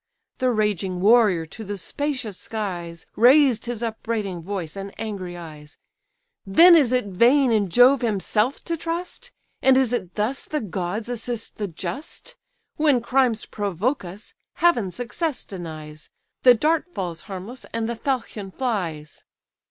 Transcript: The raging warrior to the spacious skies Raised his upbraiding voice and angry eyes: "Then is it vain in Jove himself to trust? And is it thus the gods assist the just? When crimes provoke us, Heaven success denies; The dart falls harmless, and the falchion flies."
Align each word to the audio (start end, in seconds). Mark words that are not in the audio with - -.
The 0.39 0.49
raging 0.49 0.99
warrior 0.99 1.45
to 1.45 1.63
the 1.63 1.77
spacious 1.77 2.35
skies 2.35 3.05
Raised 3.15 3.67
his 3.67 3.83
upbraiding 3.83 4.41
voice 4.41 4.75
and 4.75 4.91
angry 4.99 5.37
eyes: 5.37 5.77
"Then 6.43 6.75
is 6.75 6.91
it 6.91 7.05
vain 7.05 7.51
in 7.51 7.69
Jove 7.69 8.01
himself 8.01 8.63
to 8.63 8.75
trust? 8.77 9.29
And 9.61 9.77
is 9.77 9.93
it 9.93 10.15
thus 10.15 10.45
the 10.47 10.59
gods 10.59 11.07
assist 11.07 11.57
the 11.57 11.67
just? 11.67 12.35
When 12.77 12.99
crimes 12.99 13.45
provoke 13.45 14.03
us, 14.03 14.33
Heaven 14.55 14.89
success 14.89 15.45
denies; 15.45 16.09
The 16.41 16.55
dart 16.55 16.87
falls 16.95 17.21
harmless, 17.29 17.67
and 17.71 17.87
the 17.87 17.95
falchion 17.95 18.49
flies." 18.49 19.21